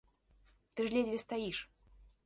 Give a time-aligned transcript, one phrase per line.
[0.73, 1.57] Ты ж ледзьве стаіш.